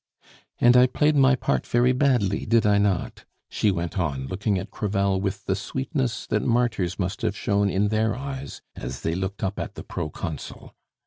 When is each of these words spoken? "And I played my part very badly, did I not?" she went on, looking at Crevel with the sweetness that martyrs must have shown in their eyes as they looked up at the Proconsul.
"And 0.57 0.75
I 0.75 0.87
played 0.87 1.15
my 1.15 1.35
part 1.35 1.67
very 1.67 1.91
badly, 1.91 2.47
did 2.47 2.65
I 2.65 2.79
not?" 2.79 3.23
she 3.51 3.69
went 3.69 3.99
on, 3.99 4.25
looking 4.25 4.57
at 4.57 4.71
Crevel 4.71 5.21
with 5.21 5.45
the 5.45 5.55
sweetness 5.55 6.25
that 6.25 6.41
martyrs 6.41 6.97
must 6.97 7.21
have 7.21 7.37
shown 7.37 7.69
in 7.69 7.89
their 7.89 8.15
eyes 8.15 8.63
as 8.75 9.01
they 9.01 9.13
looked 9.13 9.43
up 9.43 9.59
at 9.59 9.75
the 9.75 9.83
Proconsul. 9.83 10.73